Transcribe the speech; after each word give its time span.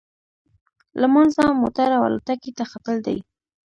لمانځه، 1.01 1.45
موټر 1.61 1.89
او 1.97 2.01
الوتکې 2.07 2.51
ته 2.57 2.63
ختل 2.71 2.97
دي. 3.07 3.17